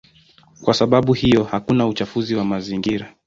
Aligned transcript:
Kwa 0.61 0.73
sababu 0.73 1.13
hiyo 1.13 1.43
hakuna 1.43 1.87
uchafuzi 1.87 2.35
wa 2.35 2.45
mazingira. 2.45 3.15